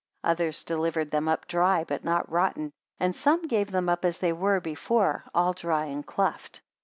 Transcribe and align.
Others 0.23 0.63
delivered 0.63 1.11
them 1.11 1.27
up 1.27 1.47
dry, 1.47 1.83
but 1.83 2.03
not 2.03 2.27
rotten; 2.27 2.71
and 2.99 3.15
some 3.15 3.43
gave 3.43 3.69
them 3.69 3.87
up 3.87 4.03
as 4.03 4.17
they 4.17 4.33
were 4.33 4.59
before, 4.59 5.25
all 5.35 5.53
dry, 5.53 5.85
and 5.85 6.03
cleft. 6.03 6.59